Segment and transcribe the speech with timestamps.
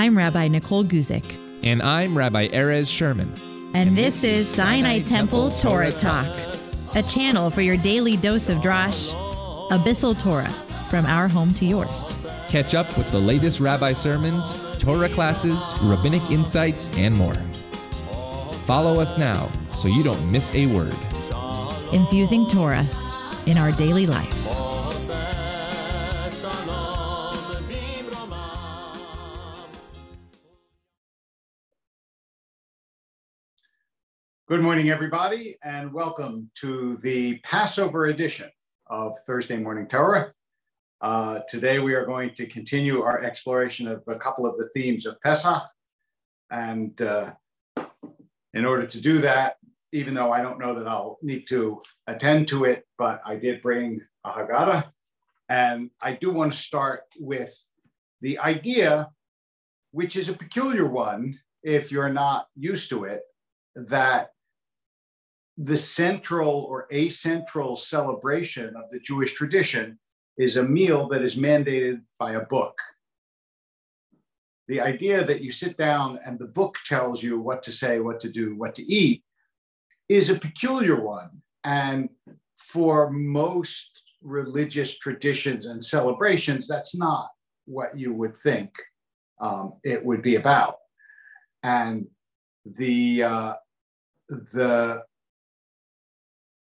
[0.00, 1.36] I'm Rabbi Nicole Guzik.
[1.62, 3.34] And I'm Rabbi Erez Sherman.
[3.74, 6.26] And this is Sinai Temple Torah Talk,
[6.94, 9.12] a channel for your daily dose of Drash,
[9.70, 10.50] a bissel Torah,
[10.88, 12.16] from our home to yours.
[12.48, 17.34] Catch up with the latest rabbi sermons, Torah classes, rabbinic insights, and more.
[18.64, 20.96] Follow us now so you don't miss a word.
[21.92, 22.86] Infusing Torah
[23.44, 24.62] in our daily lives.
[34.50, 38.50] Good morning, everybody, and welcome to the Passover edition
[38.88, 40.32] of Thursday Morning Torah.
[41.00, 45.06] Uh, today, we are going to continue our exploration of a couple of the themes
[45.06, 45.62] of Pesach.
[46.50, 47.34] And uh,
[48.52, 49.54] in order to do that,
[49.92, 53.62] even though I don't know that I'll need to attend to it, but I did
[53.62, 54.90] bring a Haggadah.
[55.48, 57.56] And I do want to start with
[58.20, 59.10] the idea,
[59.92, 63.20] which is a peculiar one if you're not used to it,
[63.76, 64.30] that
[65.62, 69.98] the central or acentral celebration of the Jewish tradition
[70.38, 72.78] is a meal that is mandated by a book.
[74.68, 78.20] The idea that you sit down and the book tells you what to say, what
[78.20, 79.22] to do, what to eat
[80.08, 81.42] is a peculiar one.
[81.62, 82.08] And
[82.56, 87.28] for most religious traditions and celebrations, that's not
[87.66, 88.70] what you would think
[89.42, 90.76] um, it would be about.
[91.62, 92.06] And
[92.64, 93.54] the uh,
[94.28, 95.02] the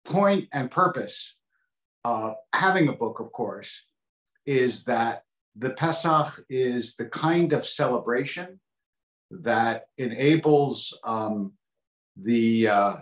[0.07, 1.37] point and purpose
[2.05, 3.83] of having a book, of course,
[4.47, 5.23] is that
[5.57, 8.61] the Pesach is the kind of celebration
[9.31, 11.53] that enables um,
[12.17, 12.97] the uh,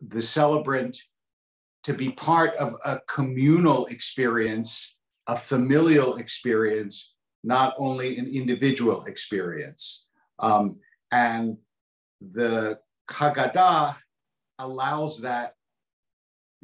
[0.00, 0.98] the celebrant
[1.82, 4.96] to be part of a communal experience,
[5.26, 10.04] a familial experience, not only an individual experience.
[10.38, 10.78] Um,
[11.10, 11.56] and
[12.20, 12.78] the
[13.10, 13.96] Haggadah
[14.58, 15.55] allows that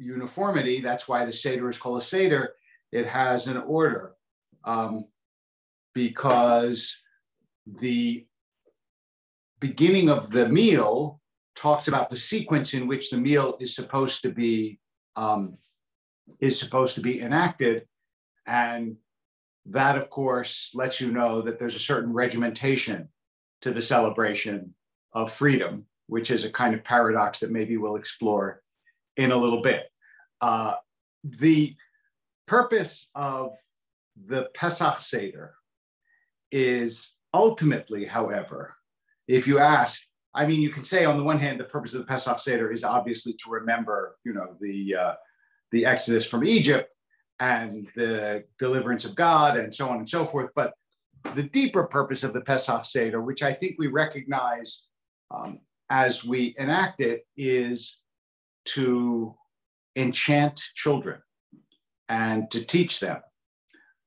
[0.03, 0.81] uniformity.
[0.81, 2.53] That's why the Seder is called a Seder.
[2.91, 4.13] It has an order
[4.63, 5.05] um,
[5.93, 6.97] because
[7.65, 8.25] the
[9.59, 11.21] beginning of the meal
[11.55, 14.79] talks about the sequence in which the meal is supposed to be
[15.15, 15.57] um,
[16.39, 17.85] is supposed to be enacted,
[18.47, 18.97] and
[19.67, 23.09] that, of course, lets you know that there's a certain regimentation
[23.61, 24.73] to the celebration
[25.13, 28.61] of freedom, which is a kind of paradox that maybe we'll explore
[29.15, 29.85] in a little bit.
[30.43, 30.75] Uh,
[31.23, 31.73] the
[32.47, 33.55] purpose of
[34.27, 35.53] the Pesach Seder
[36.51, 38.75] is ultimately, however,
[39.25, 40.01] if you ask,
[40.35, 42.73] I mean, you can say on the one hand, the purpose of the Pesach Seder
[42.73, 45.13] is obviously to remember, you know, the uh,
[45.71, 46.93] the Exodus from Egypt
[47.39, 50.49] and the deliverance of God and so on and so forth.
[50.57, 50.73] But
[51.35, 54.83] the deeper purpose of the Pesach Seder, which I think we recognize
[55.31, 58.01] um, as we enact it, is
[58.75, 59.37] to
[59.95, 61.21] enchant children
[62.09, 63.21] and to teach them.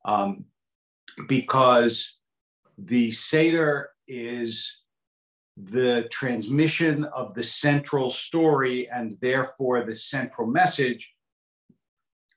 [0.05, 0.45] Um,
[1.29, 2.17] because
[2.79, 4.81] the Seder is
[5.57, 11.15] the transmission of the central story and therefore the central message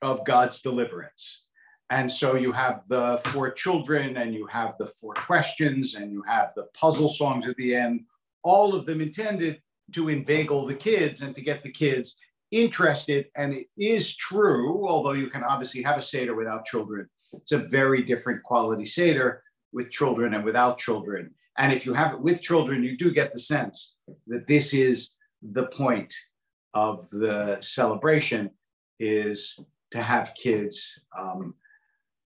[0.01, 1.43] of God's deliverance.
[1.89, 6.21] And so you have the four children and you have the four questions and you
[6.21, 8.05] have the puzzle songs at the end,
[8.43, 9.61] all of them intended
[9.93, 12.15] to inveigle the kids and to get the kids
[12.51, 17.51] interested, and it is true, although you can obviously have a Seder without children, it's
[17.51, 21.31] a very different quality Seder with children and without children.
[21.57, 23.95] And if you have it with children, you do get the sense
[24.27, 25.11] that this is
[25.41, 26.13] the point
[26.73, 28.51] of the celebration
[28.99, 29.59] is
[29.91, 31.55] to have kids um,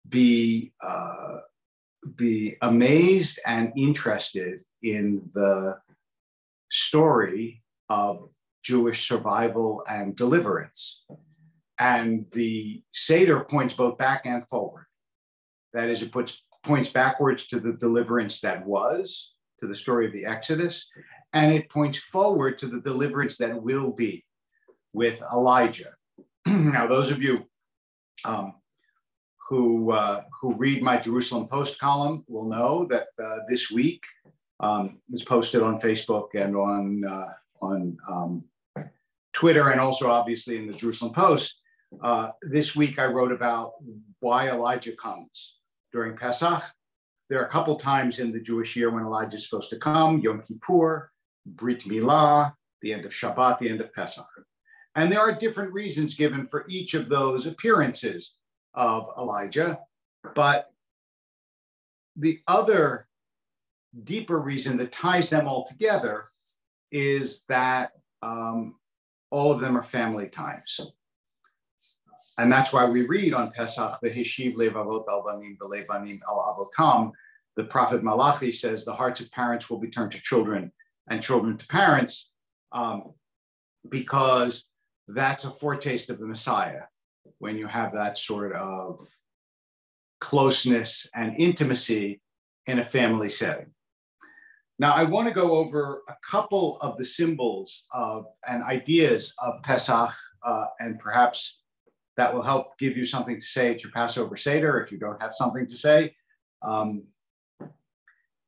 [0.09, 1.39] be uh,
[2.17, 5.77] be amazed and interested in the
[6.71, 8.29] story of
[8.69, 11.03] Jewish survival and deliverance.
[11.81, 14.85] And the Seder points both back and forward.
[15.73, 20.13] That is, it puts points backwards to the deliverance that was, to the story of
[20.13, 20.87] the Exodus,
[21.33, 24.23] and it points forward to the deliverance that will be
[24.93, 25.95] with Elijah.
[26.47, 27.47] now, those of you
[28.27, 28.53] um,
[29.49, 34.03] who uh, who read my Jerusalem Post column will know that uh, this week
[34.61, 37.33] um, is posted on Facebook and on uh,
[37.63, 38.45] on um,
[39.39, 41.61] Twitter and also obviously in the Jerusalem Post.
[42.03, 43.75] Uh, this week I wrote about
[44.19, 45.59] why Elijah comes
[45.93, 46.65] during Pesach.
[47.31, 50.19] There are a couple times in the Jewish year when Elijah is supposed to come,
[50.19, 51.13] Yom Kippur,
[51.47, 52.53] Brit Milah,
[52.83, 54.27] the end of Shabbat, the end of Pesach.
[54.97, 58.33] And there are different reasons given for each of those appearances
[58.75, 59.79] of Elijah.
[60.35, 60.73] But
[62.17, 63.07] the other
[64.03, 66.25] deeper reason that ties them all together
[66.91, 68.75] is that um,
[69.31, 70.81] all of them are family times.
[72.39, 77.13] And that's why we read on Pesach, V'hishiv levavot al banim v'levanim al avotam.
[77.57, 80.73] The prophet Malachi says the hearts of parents will be turned to children
[81.11, 82.31] and children to parents
[82.71, 83.15] um,
[83.89, 84.65] because
[85.09, 86.83] that's a foretaste of the Messiah
[87.39, 89.09] when you have that sort of
[90.21, 92.21] closeness and intimacy
[92.67, 93.73] in a family setting.
[94.81, 99.61] Now, I want to go over a couple of the symbols of and ideas of
[99.63, 100.13] Pesach,
[100.45, 101.61] uh, and perhaps
[102.17, 105.21] that will help give you something to say at your Passover Seder if you don't
[105.21, 106.15] have something to say.
[106.63, 107.05] Um,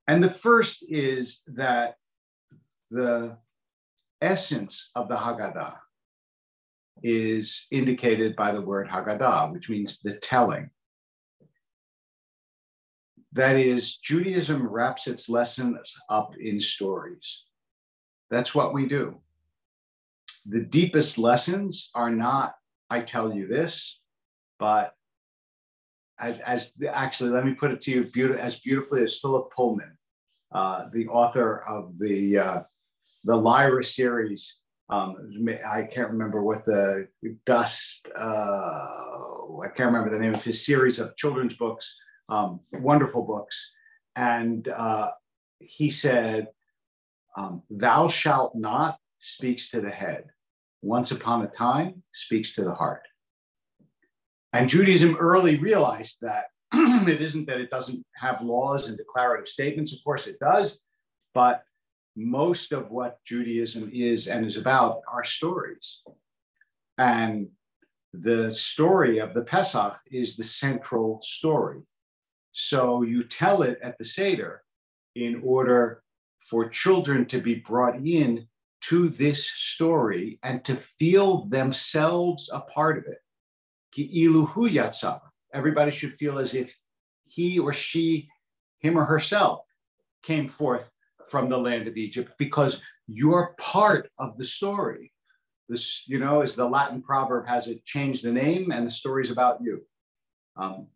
[0.06, 1.96] and the first is that
[2.90, 3.36] the
[4.20, 5.76] essence of the Haggadah
[7.02, 10.70] is indicated by the word Haggadah, which means the telling.
[13.32, 17.44] That is, Judaism wraps its lessons up in stories.
[18.30, 19.20] That's what we do.
[20.46, 22.54] The deepest lessons are not,
[22.88, 24.00] I tell you this,
[24.58, 24.94] but
[26.18, 29.96] as, as actually, let me put it to you as beautifully as Philip Pullman,
[30.52, 32.60] uh, the author of the, uh,
[33.24, 34.56] the Lyra series.
[34.88, 35.14] Um,
[35.64, 37.06] I can't remember what the
[37.46, 41.96] dust, uh, I can't remember the name of his series of children's books
[42.30, 43.70] um, wonderful books.
[44.16, 45.10] And uh,
[45.58, 46.48] he said,
[47.36, 50.24] um, Thou shalt not speaks to the head.
[50.82, 53.02] Once upon a time speaks to the heart.
[54.52, 59.92] And Judaism early realized that it isn't that it doesn't have laws and declarative statements.
[59.92, 60.80] Of course, it does.
[61.34, 61.62] But
[62.16, 66.00] most of what Judaism is and is about are stories.
[66.98, 67.48] And
[68.12, 71.80] the story of the Pesach is the central story.
[72.52, 74.62] So you tell it at the Seder
[75.14, 76.02] in order
[76.48, 78.48] for children to be brought in
[78.82, 83.18] to this story and to feel themselves a part of it.
[85.52, 86.74] Everybody should feel as if
[87.26, 88.28] he or she,
[88.78, 89.60] him or herself,
[90.22, 90.90] came forth
[91.28, 95.12] from the land of Egypt because you're part of the story.
[95.68, 99.30] This, you know, as the Latin proverb has it, change the name and the story's
[99.30, 99.82] about you.
[100.56, 100.88] Um,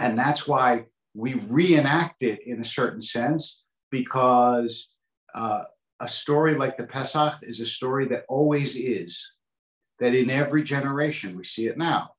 [0.00, 4.94] and that's why we reenact it in a certain sense, because
[5.34, 5.62] uh,
[6.00, 9.28] a story like the Pesach is a story that always is,
[9.98, 12.10] that in every generation, we see it now,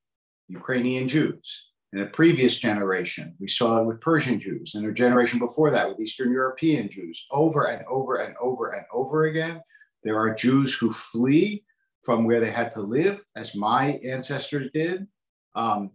[0.48, 1.66] Ukrainian Jews.
[1.94, 5.90] In a previous generation, we saw it with Persian Jews, and a generation before that
[5.90, 9.62] with Eastern European Jews, over and over and over and over again.
[10.04, 11.66] There are Jews who flee
[12.04, 15.08] from where they had to live, as my ancestors did.
[15.56, 15.92] Um,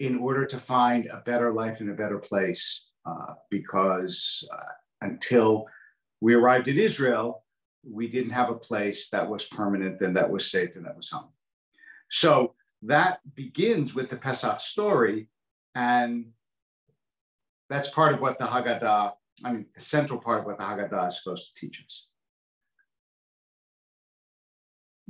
[0.00, 2.88] in order to find a better life in a better place.
[3.06, 5.64] Uh, because uh, until
[6.20, 7.44] we arrived in Israel,
[7.88, 11.08] we didn't have a place that was permanent and that was safe and that was
[11.08, 11.30] home.
[12.10, 15.28] So that begins with the Pesach story.
[15.74, 16.26] And
[17.70, 19.12] that's part of what the Haggadah,
[19.44, 22.06] I mean, the central part of what the Haggadah is supposed to teach us.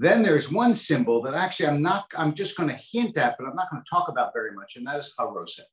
[0.00, 3.46] Then there's one symbol that actually I'm not, I'm just going to hint at, but
[3.46, 5.68] I'm not going to talk about very much, and that is charoset.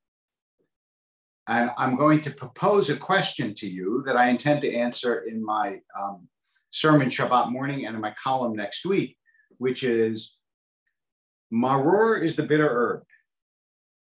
[1.48, 5.42] And I'm going to propose a question to you that I intend to answer in
[5.42, 6.28] my um,
[6.72, 9.16] sermon Shabbat morning and in my column next week,
[9.60, 10.36] which is
[11.50, 13.04] maror is the bitter herb,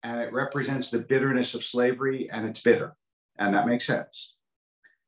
[0.02, 2.94] and it represents the bitterness of slavery, and it's bitter,
[3.38, 4.34] and that makes sense.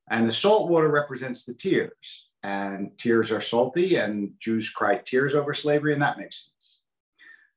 [0.09, 5.35] And the salt water represents the tears, and tears are salty, and Jews cry tears
[5.35, 6.79] over slavery, and that makes sense.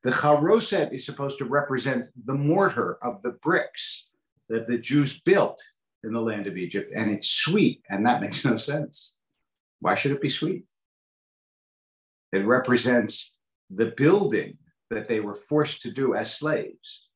[0.04, 4.08] The charoset is supposed to represent the mortar of the bricks
[4.50, 5.62] that the Jews built
[6.04, 9.15] in the land of Egypt, and it's sweet, and that makes no sense.
[9.80, 10.65] Why should it be sweet?
[12.32, 13.32] It represents
[13.70, 14.58] the building
[14.89, 17.08] that they were forced to do as slaves.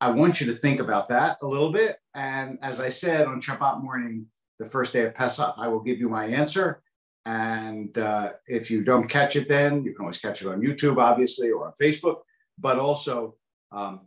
[0.00, 1.96] I want you to think about that a little bit.
[2.14, 4.26] And as I said on Shabbat morning,
[4.58, 6.82] the first day of Pesach, I will give you my answer.
[7.24, 10.98] And uh, if you don't catch it, then you can always catch it on YouTube,
[10.98, 12.18] obviously, or on Facebook.
[12.58, 13.34] But also,
[13.72, 14.02] um,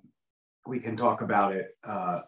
[0.65, 1.77] we can talk about it.
[1.83, 2.21] Uh,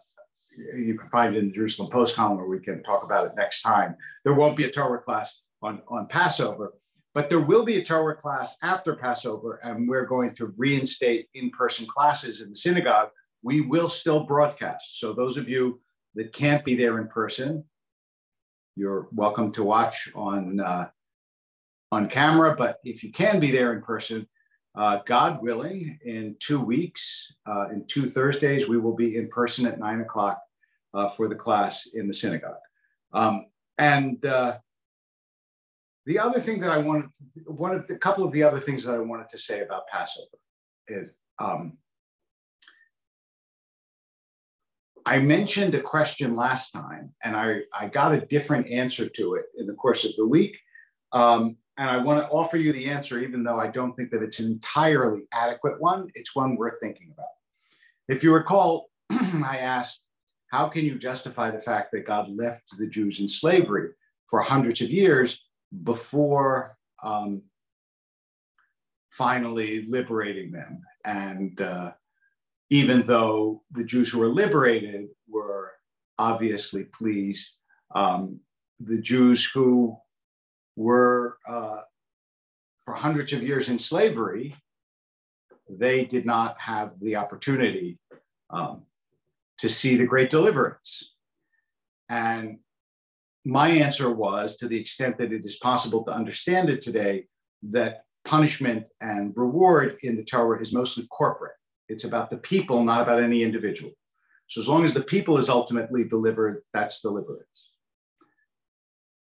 [0.75, 3.33] you can find it in the Jerusalem Post column, or we can talk about it
[3.37, 3.95] next time.
[4.25, 6.73] There won't be a Torah class on, on Passover,
[7.13, 11.51] but there will be a Torah class after Passover, and we're going to reinstate in
[11.51, 13.09] person classes in the synagogue.
[13.43, 14.99] We will still broadcast.
[14.99, 15.79] So, those of you
[16.15, 17.63] that can't be there in person,
[18.81, 20.89] you're welcome to watch on uh,
[21.91, 22.55] on camera.
[22.57, 24.27] But if you can be there in person,
[24.73, 29.67] uh, God willing, in two weeks, uh, in two Thursdays, we will be in person
[29.67, 30.41] at nine o'clock
[30.95, 32.63] uh, for the class in the synagogue.
[33.13, 33.45] Um,
[33.77, 34.57] and uh,
[36.07, 37.09] the other thing that I wanted,
[37.45, 40.39] one of the couple of the other things that I wanted to say about Passover
[40.87, 41.77] is um,
[45.05, 49.45] I mentioned a question last time, and I, I got a different answer to it
[49.57, 50.59] in the course of the week.
[51.11, 54.21] Um, and I want to offer you the answer, even though I don't think that
[54.21, 56.09] it's an entirely adequate one.
[56.13, 57.27] It's one worth thinking about.
[58.07, 60.01] If you recall, I asked,
[60.51, 63.89] how can you justify the fact that God left the Jews in slavery
[64.29, 65.41] for hundreds of years
[65.83, 67.41] before um,
[69.11, 70.81] finally liberating them?
[71.05, 71.91] And uh,
[72.71, 75.73] even though the Jews who were liberated were
[76.17, 77.57] obviously pleased,
[77.93, 78.39] um,
[78.79, 79.97] the Jews who
[80.77, 81.81] were uh,
[82.83, 84.55] for hundreds of years in slavery,
[85.69, 87.99] they did not have the opportunity
[88.49, 88.83] um,
[89.59, 91.13] to see the great deliverance.
[92.09, 92.59] And
[93.43, 97.25] my answer was to the extent that it is possible to understand it today,
[97.63, 101.53] that punishment and reward in the Torah is mostly corporate.
[101.91, 103.91] It's about the people, not about any individual.
[104.47, 107.69] So as long as the people is ultimately delivered, that's deliverance.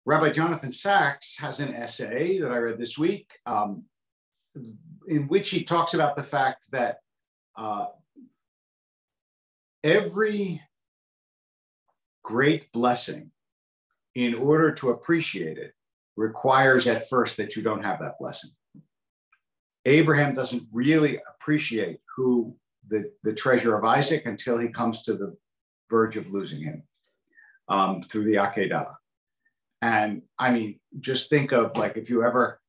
[0.05, 3.85] Rabbi Jonathan Sacks has an essay that I read this week um,
[5.07, 6.99] in which he talks about the fact that
[7.57, 7.87] uh,
[9.83, 10.61] every
[12.23, 13.31] great blessing,
[14.13, 15.73] in order to appreciate it,
[16.15, 18.51] requires at first that you don't have that blessing.
[19.85, 22.55] Abraham doesn't really appreciate who
[22.87, 25.35] the, the treasure of Isaac until he comes to the
[25.89, 26.83] verge of losing him
[27.67, 28.93] um, through the Akedah.
[29.81, 32.59] And I mean, just think of like if you ever,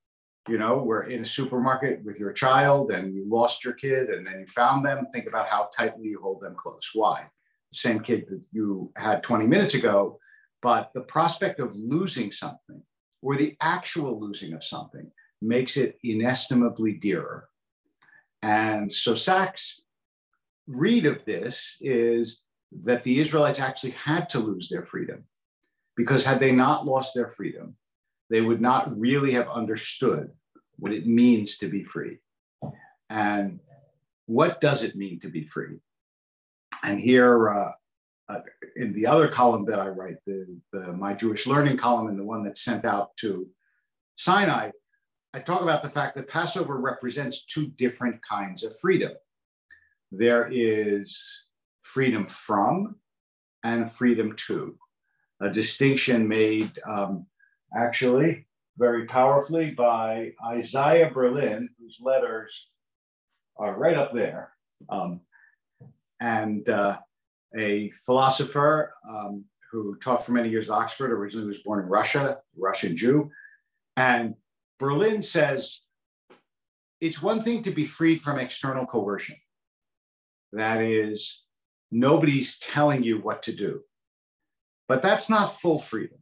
[0.48, 4.26] you know, were in a supermarket with your child and you lost your kid and
[4.26, 6.90] then you found them, think about how tightly you hold them close.
[6.92, 7.26] Why?
[7.72, 10.18] The same kid that you had 20 minutes ago,
[10.62, 12.82] but the prospect of losing something
[13.22, 15.10] or the actual losing of something
[15.42, 17.48] makes it inestimably dearer.
[18.42, 19.80] And so Sacks'
[20.66, 22.40] read of this is
[22.84, 25.24] that the Israelites actually had to lose their freedom
[25.96, 27.76] because had they not lost their freedom,
[28.28, 30.30] they would not really have understood
[30.78, 32.18] what it means to be free.
[33.08, 33.60] And
[34.26, 35.78] what does it mean to be free?
[36.82, 37.72] And here, uh,
[38.28, 38.40] uh,
[38.74, 42.24] in the other column that I write, the, the My Jewish Learning column and the
[42.24, 43.48] one that's sent out to
[44.16, 44.70] Sinai,
[45.36, 49.12] I talk about the fact that Passover represents two different kinds of freedom.
[50.10, 51.42] There is
[51.82, 52.96] freedom from
[53.62, 54.78] and freedom to,
[55.42, 57.26] a distinction made um,
[57.76, 58.46] actually
[58.78, 62.50] very powerfully by Isaiah Berlin, whose letters
[63.58, 64.52] are right up there,
[64.88, 65.20] um,
[66.18, 66.96] and uh,
[67.58, 72.38] a philosopher um, who taught for many years at Oxford, originally was born in Russia,
[72.56, 73.30] Russian Jew.
[73.98, 74.34] And
[74.78, 75.80] Berlin says
[77.00, 79.36] it's one thing to be freed from external coercion.
[80.52, 81.42] That is,
[81.90, 83.82] nobody's telling you what to do.
[84.88, 86.18] But that's not full freedom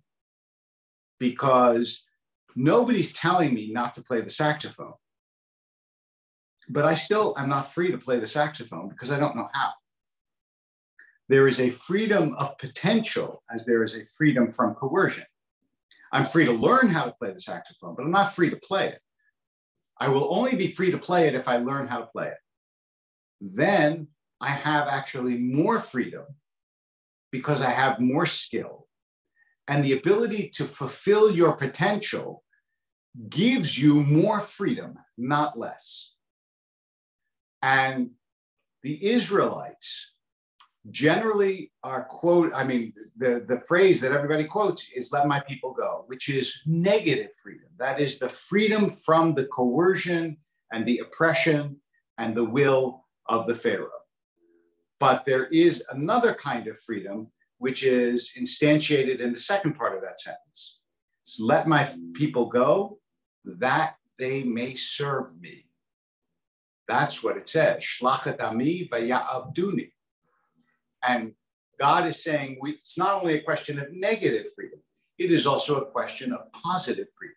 [1.18, 2.02] because
[2.56, 4.94] nobody's telling me not to play the saxophone.
[6.68, 9.70] But I still am not free to play the saxophone because I don't know how.
[11.28, 15.24] There is a freedom of potential as there is a freedom from coercion.
[16.14, 18.86] I'm free to learn how to play the saxophone, but I'm not free to play
[18.88, 19.00] it.
[19.98, 22.38] I will only be free to play it if I learn how to play it.
[23.40, 24.06] Then
[24.40, 26.24] I have actually more freedom
[27.32, 28.86] because I have more skill.
[29.66, 32.44] And the ability to fulfill your potential
[33.28, 36.12] gives you more freedom, not less.
[37.60, 38.10] And
[38.84, 40.12] the Israelites
[40.90, 45.72] generally our quote, I mean, the, the phrase that everybody quotes is let my people
[45.72, 47.68] go, which is negative freedom.
[47.78, 50.36] That is the freedom from the coercion
[50.72, 51.76] and the oppression
[52.18, 53.88] and the will of the Pharaoh.
[55.00, 60.02] But there is another kind of freedom, which is instantiated in the second part of
[60.02, 60.78] that sentence.
[61.24, 62.98] So let my people go
[63.44, 65.66] that they may serve me.
[66.86, 67.82] That's what it says.
[67.82, 69.90] Shlachet ami vaya'avduni.
[71.06, 71.32] And
[71.78, 74.80] God is saying we, it's not only a question of negative freedom,
[75.18, 77.36] it is also a question of positive freedom.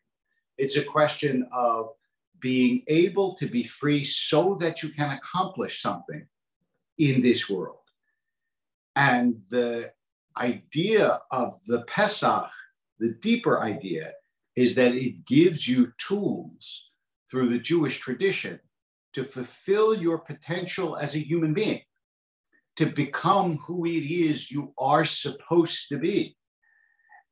[0.57, 1.89] It's a question of
[2.39, 6.27] being able to be free so that you can accomplish something
[6.97, 7.79] in this world.
[8.95, 9.91] And the
[10.37, 12.49] idea of the Pesach,
[12.99, 14.13] the deeper idea,
[14.55, 16.89] is that it gives you tools
[17.29, 18.59] through the Jewish tradition
[19.13, 21.81] to fulfill your potential as a human being
[22.77, 26.35] to become who it is you are supposed to be.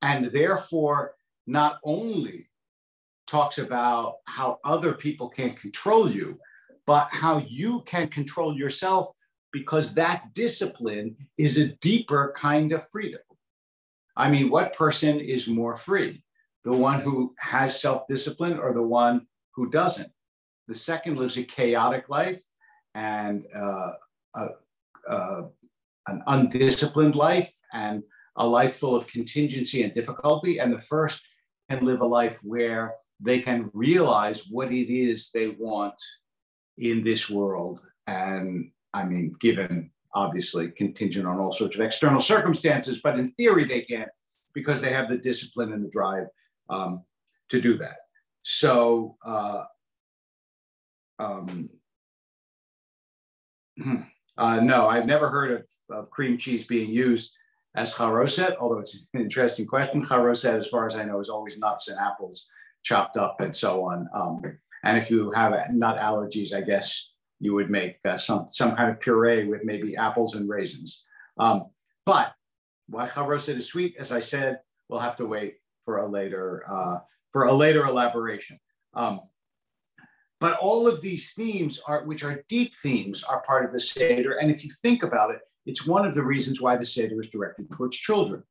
[0.02, 1.14] and therefore
[1.46, 2.48] not only
[3.26, 6.38] talks about how other people can control you,
[6.86, 9.10] but how you can control yourself
[9.52, 13.20] because that discipline is a deeper kind of freedom.
[14.16, 16.22] I mean, what person is more free?
[16.64, 20.10] The one who has self discipline or the one who doesn't?
[20.68, 22.42] The second lives a chaotic life
[22.94, 23.92] and uh,
[24.34, 24.48] a,
[25.08, 25.42] a,
[26.08, 28.02] an undisciplined life and
[28.36, 30.58] a life full of contingency and difficulty.
[30.58, 31.20] And the first
[31.70, 35.94] can live a life where they can realize what it is they want
[36.78, 37.80] in this world.
[38.06, 43.64] And I mean, given obviously contingent on all sorts of external circumstances, but in theory
[43.64, 44.06] they can
[44.54, 46.26] because they have the discipline and the drive
[46.70, 47.02] um,
[47.50, 47.96] to do that.
[48.42, 49.64] So, uh,
[51.18, 51.68] um,
[54.38, 57.32] uh, no, I've never heard of, of, cream cheese being used
[57.74, 60.04] as charoset, although it's an interesting question.
[60.04, 62.46] Charoset, as far as I know, is always nuts and apples
[62.82, 64.08] chopped up and so on.
[64.14, 64.42] Um,
[64.84, 68.90] and if you have nut allergies, I guess you would make uh, some, some kind
[68.90, 71.04] of puree with maybe apples and raisins.
[71.38, 71.66] Um,
[72.04, 72.32] but
[72.88, 76.98] why charoset is sweet, as I said, we'll have to wait for a later, uh,
[77.32, 78.58] for a later elaboration.
[78.94, 79.20] Um,
[80.46, 84.34] but all of these themes are, which are deep themes, are part of the Seder.
[84.34, 87.30] And if you think about it, it's one of the reasons why the Seder is
[87.30, 88.44] directed towards children,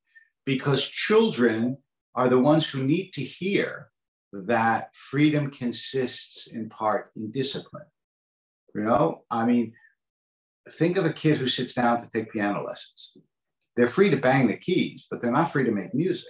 [0.46, 1.78] because children
[2.14, 3.92] are the ones who need to hear
[4.34, 7.86] that freedom consists in part in discipline.
[8.74, 9.72] You know, I mean,
[10.72, 13.12] think of a kid who sits down to take piano lessons.
[13.78, 16.28] They're free to bang the keys, but they're not free to make music.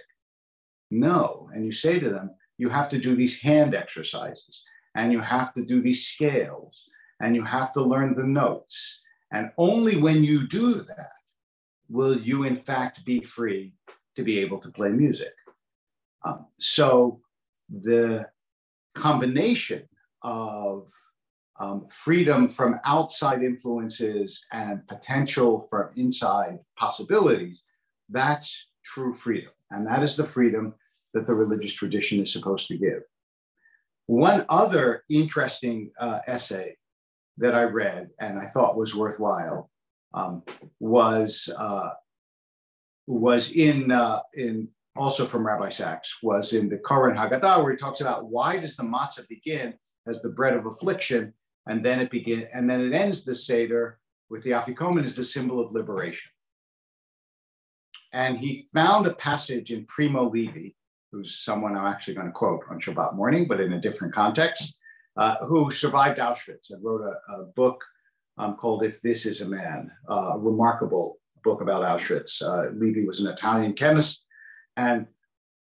[0.92, 1.50] No.
[1.52, 4.62] And you say to them, you have to do these hand exercises
[4.96, 6.84] and you have to do these scales
[7.20, 9.02] and you have to learn the notes.
[9.32, 11.20] And only when you do that
[11.88, 13.74] will you, in fact, be free
[14.16, 15.34] to be able to play music.
[16.24, 17.20] Um, so
[17.68, 18.28] the
[18.94, 19.88] combination
[20.22, 20.88] of
[21.60, 27.62] um, freedom from outside influences and potential from inside possibilities,
[28.08, 29.52] that's true freedom.
[29.70, 30.74] And that is the freedom
[31.14, 33.02] that the religious tradition is supposed to give.
[34.06, 36.76] One other interesting uh, essay
[37.38, 39.70] that I read and I thought was worthwhile
[40.14, 40.42] um,
[40.80, 41.90] was uh,
[43.06, 47.76] was in uh, in also from Rabbi Sacks was in the Koren Haggadah where he
[47.76, 49.74] talks about why does the matzah begin
[50.06, 51.34] as the bread of affliction
[51.66, 53.98] and then it begin and then it ends the seder
[54.30, 56.30] with the afikomen as the symbol of liberation.
[58.12, 60.70] And he found a passage in Primo Levi
[61.16, 64.76] who's someone I'm actually going to quote on Shabbat morning, but in a different context,
[65.16, 67.82] uh, who survived Auschwitz and wrote a, a book
[68.38, 72.42] um, called If This Is a Man, uh, a remarkable book about Auschwitz.
[72.42, 74.24] Uh, Levi was an Italian chemist,
[74.76, 75.06] and,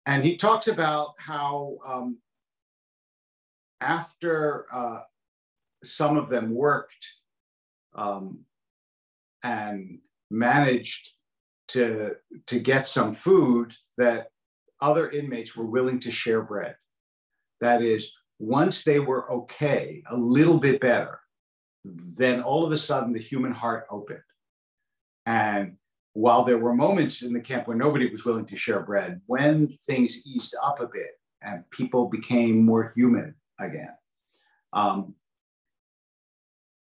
[0.05, 2.17] and he talks about how um,
[3.81, 5.01] after uh,
[5.83, 7.07] some of them worked
[7.93, 8.39] um,
[9.43, 11.09] and managed
[11.67, 12.11] to,
[12.47, 14.30] to get some food that
[14.81, 16.75] other inmates were willing to share bread.
[17.59, 21.19] That is, once they were okay, a little bit better,
[21.85, 24.19] then all of a sudden the human heart opened.
[25.25, 25.77] And
[26.13, 29.77] while there were moments in the camp where nobody was willing to share bread, when
[29.85, 33.93] things eased up a bit and people became more human again.
[34.73, 35.15] Um,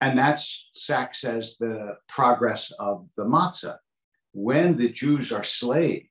[0.00, 3.76] and that's, Sacks says, the progress of the matzah.
[4.32, 6.09] When the Jews are slaves,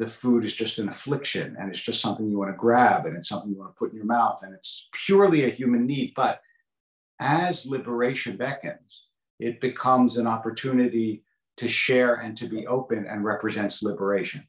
[0.00, 3.14] the food is just an affliction and it's just something you want to grab and
[3.18, 6.14] it's something you want to put in your mouth and it's purely a human need.
[6.16, 6.40] But
[7.20, 9.02] as liberation beckons,
[9.38, 11.22] it becomes an opportunity
[11.58, 14.42] to share and to be open and represents liberation.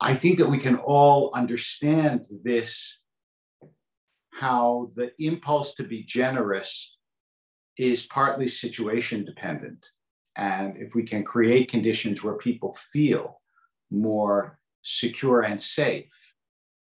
[0.00, 2.96] I think that we can all understand this
[4.32, 6.96] how the impulse to be generous
[7.76, 9.86] is partly situation dependent.
[10.34, 13.42] And if we can create conditions where people feel
[13.90, 16.12] more secure and safe.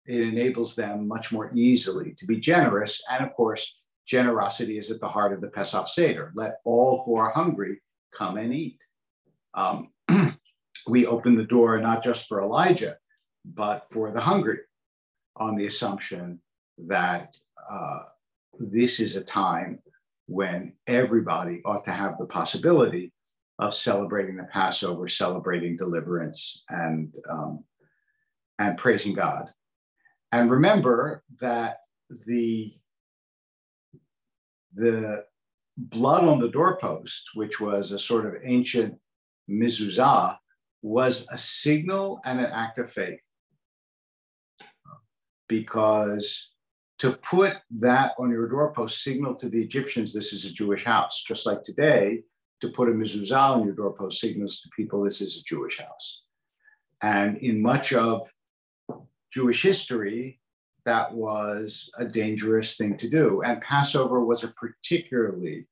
[0.06, 3.02] It enables them much more easily to be generous.
[3.10, 6.32] And of course, generosity is at the heart of the Pesach Seder.
[6.34, 7.80] Let all who are hungry
[8.12, 8.82] come and eat.
[9.54, 9.90] Um,
[10.88, 12.96] we open the door not just for Elijah,
[13.44, 14.58] but for the hungry
[15.36, 16.40] on the assumption
[16.88, 17.36] that
[17.70, 18.00] uh,
[18.58, 19.78] this is a time
[20.26, 23.12] when everybody ought to have the possibility
[23.60, 27.62] of celebrating the Passover, celebrating deliverance, and um,
[28.58, 29.50] and praising God.
[30.32, 31.78] And remember that
[32.26, 32.74] the
[34.74, 35.24] the
[35.76, 38.94] blood on the doorpost, which was a sort of ancient
[39.48, 40.38] mezuzah,
[40.82, 43.20] was a signal and an act of faith.
[45.48, 46.50] Because
[46.98, 51.22] to put that on your doorpost signal to the Egyptians, this is a Jewish house.
[51.22, 52.22] Just like today,
[52.60, 56.22] to put a mezuzah on your doorpost signals to people, this is a Jewish house.
[57.02, 58.30] And in much of
[59.32, 60.40] Jewish history,
[60.84, 63.42] that was a dangerous thing to do.
[63.42, 65.66] And Passover was a particularly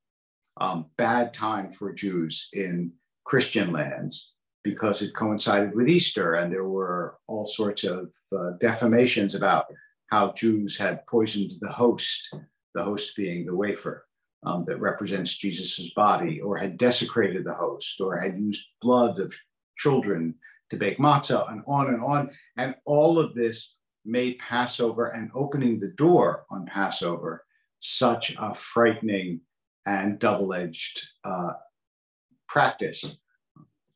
[0.59, 2.91] um, bad time for Jews in
[3.25, 9.33] Christian lands because it coincided with Easter, and there were all sorts of uh, defamations
[9.35, 9.65] about
[10.07, 12.29] how Jews had poisoned the host,
[12.75, 14.05] the host being the wafer
[14.45, 19.33] um, that represents Jesus's body, or had desecrated the host, or had used blood of
[19.77, 20.35] children
[20.69, 22.29] to bake matzah, and on and on.
[22.57, 23.73] And all of this
[24.05, 27.43] made Passover and opening the door on Passover
[27.79, 29.41] such a frightening
[29.85, 31.53] and double edged uh,
[32.47, 33.17] practice.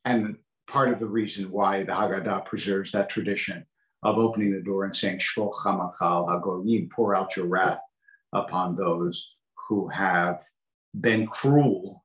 [0.04, 0.36] And
[0.68, 3.66] part of the reason why the Haggadah preserves that tradition
[4.02, 7.80] of opening the door and saying, Shvo chamachal hagoyim, pour out your wrath
[8.32, 9.26] upon those
[9.68, 10.42] who have
[11.00, 12.04] been cruel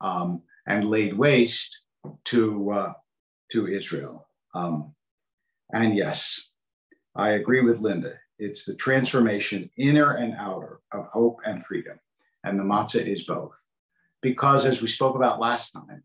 [0.00, 1.80] um, and laid waste
[2.24, 2.92] to, uh,
[3.52, 4.28] to Israel.
[4.54, 4.94] Um,
[5.72, 6.50] and yes,
[7.16, 8.14] I agree with Linda.
[8.38, 11.98] It's the transformation, inner and outer, of hope and freedom.
[12.44, 13.52] And the matzah is both.
[14.22, 16.02] Because as we spoke about last time,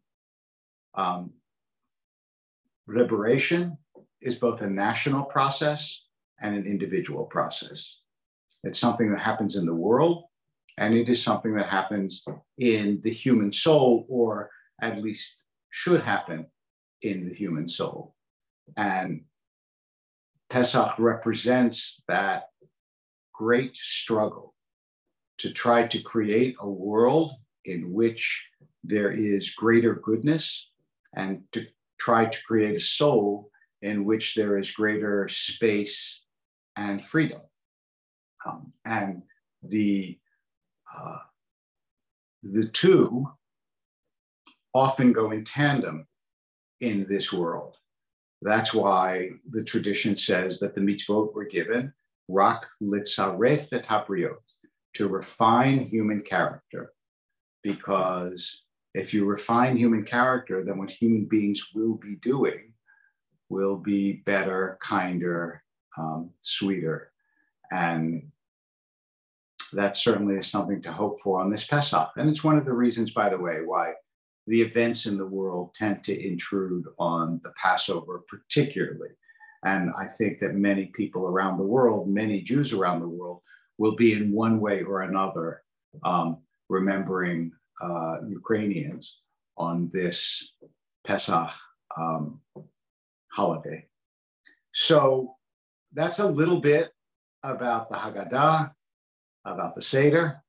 [0.95, 1.31] um,
[2.87, 3.77] liberation
[4.21, 6.01] is both a national process
[6.41, 7.97] and an individual process.
[8.63, 10.25] It's something that happens in the world,
[10.77, 12.23] and it is something that happens
[12.57, 14.49] in the human soul, or
[14.81, 16.45] at least should happen
[17.01, 18.15] in the human soul.
[18.77, 19.25] And
[20.49, 22.49] Pesach represents that
[23.33, 24.53] great struggle
[25.39, 27.33] to try to create a world
[27.65, 28.47] in which
[28.83, 30.69] there is greater goodness
[31.15, 31.65] and to
[31.99, 33.49] try to create a soul
[33.81, 36.23] in which there is greater space
[36.75, 37.41] and freedom.
[38.45, 39.23] Um, and
[39.61, 40.19] the,
[40.97, 41.17] uh,
[42.43, 43.27] the two
[44.73, 46.07] often go in tandem
[46.81, 47.77] in this world.
[48.41, 51.93] That's why the tradition says that the mitzvot were given
[52.27, 54.37] rak litzaref et habriot,
[54.95, 56.93] to refine human character.
[57.63, 62.73] Because if you refine human character, then what human beings will be doing
[63.49, 65.63] will be better, kinder,
[65.97, 67.11] um, sweeter.
[67.71, 68.31] And
[69.73, 72.11] that certainly is something to hope for on this Pesach.
[72.15, 73.93] And it's one of the reasons, by the way, why
[74.47, 79.09] the events in the world tend to intrude on the Passover, particularly.
[79.65, 83.41] And I think that many people around the world, many Jews around the world,
[83.77, 85.63] will be in one way or another
[86.03, 86.37] um,
[86.69, 89.17] remembering uh, Ukrainians
[89.57, 90.53] on this
[91.05, 91.51] Pesach
[91.97, 92.41] um,
[93.31, 93.85] holiday.
[94.73, 95.35] So
[95.93, 96.91] that's a little bit
[97.43, 98.71] about the Haggadah,
[99.45, 100.41] about the Seder.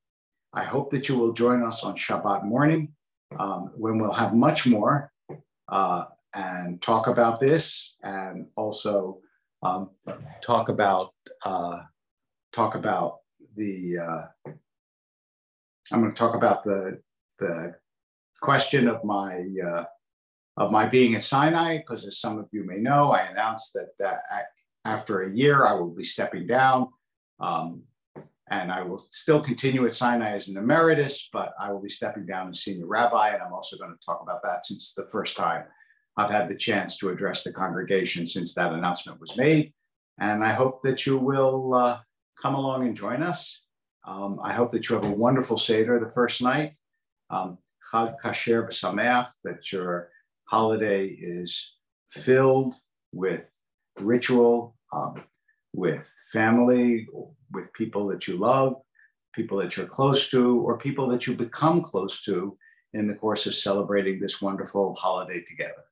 [0.53, 2.93] I hope that you will join us on Shabbat morning
[3.37, 5.11] um, when we'll have much more
[5.69, 9.19] uh, and talk about this and also
[9.63, 9.89] um,
[10.41, 11.13] talk about
[11.45, 11.79] uh,
[12.53, 13.17] talk about
[13.55, 14.51] the uh,
[15.91, 16.99] I'm going to talk about the
[17.39, 17.75] the
[18.41, 19.85] question of my uh,
[20.57, 23.89] of my being at Sinai because as some of you may know I announced that,
[23.99, 24.21] that
[24.85, 26.89] after a year I will be stepping down
[27.39, 27.83] um,
[28.49, 32.25] and I will still continue at Sinai as an emeritus, but I will be stepping
[32.25, 33.29] down as senior rabbi.
[33.29, 35.63] And I'm also going to talk about that since the first time
[36.17, 39.73] I've had the chance to address the congregation since that announcement was made.
[40.19, 41.99] And I hope that you will uh,
[42.41, 43.61] come along and join us.
[44.07, 46.73] Um, I hope that you have a wonderful Seder the first night.
[47.29, 47.57] Um,
[47.91, 50.09] Chag Kasher B'Sameach, that your
[50.47, 51.73] holiday is
[52.11, 52.75] filled
[53.11, 53.41] with
[53.99, 55.23] ritual, um,
[55.75, 57.07] with family,
[57.51, 58.75] with people that you love,
[59.33, 62.57] people that you're close to, or people that you become close to
[62.93, 65.83] in the course of celebrating this wonderful holiday together.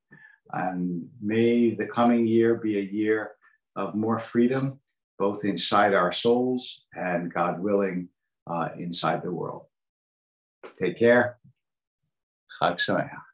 [0.54, 3.32] And may the coming year be a year
[3.76, 4.80] of more freedom,
[5.20, 8.10] both inside our souls and, God willing,
[8.48, 9.64] uh, inside the world.
[10.80, 11.38] Take care.
[12.62, 13.33] Chag Sameach.